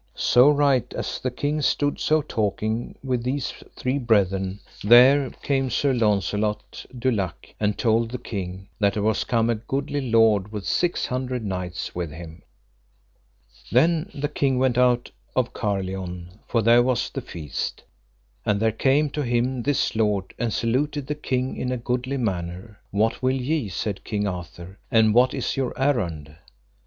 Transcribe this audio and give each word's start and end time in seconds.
So 0.15 0.49
right 0.49 0.91
as 0.95 1.19
the 1.19 1.29
king 1.29 1.61
stood 1.61 1.99
so 1.99 2.23
talking 2.23 2.97
with 3.03 3.21
these 3.21 3.51
three 3.75 3.99
brethren, 3.99 4.59
there 4.83 5.29
came 5.43 5.69
Sir 5.69 5.93
Launcelot 5.93 6.83
du 6.97 7.11
Lake, 7.11 7.55
and 7.59 7.77
told 7.77 8.09
the 8.09 8.17
king 8.17 8.67
that 8.79 8.95
there 8.95 9.03
was 9.03 9.23
come 9.23 9.47
a 9.51 9.53
goodly 9.53 10.09
lord 10.09 10.51
with 10.51 10.65
six 10.65 11.05
hundred 11.05 11.45
knights 11.45 11.93
with 11.93 12.09
him. 12.09 12.41
Then 13.71 14.09
the 14.15 14.27
king 14.27 14.57
went 14.57 14.79
out 14.79 15.11
of 15.35 15.53
Carlion, 15.53 16.29
for 16.47 16.63
there 16.63 16.81
was 16.81 17.11
the 17.11 17.21
feast, 17.21 17.83
and 18.43 18.59
there 18.59 18.71
came 18.71 19.07
to 19.11 19.21
him 19.21 19.61
this 19.61 19.95
lord, 19.95 20.33
and 20.39 20.51
saluted 20.51 21.05
the 21.05 21.13
king 21.13 21.55
in 21.55 21.71
a 21.71 21.77
goodly 21.77 22.17
manner. 22.17 22.79
What 22.89 23.21
will 23.21 23.39
ye, 23.39 23.69
said 23.69 24.03
King 24.03 24.25
Arthur, 24.25 24.79
and 24.89 25.13
what 25.13 25.35
is 25.35 25.55
your 25.55 25.79
errand? 25.79 26.35